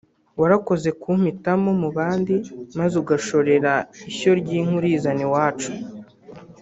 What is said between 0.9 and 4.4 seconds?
kumpitamo mu bandi maze ugashorera ishyo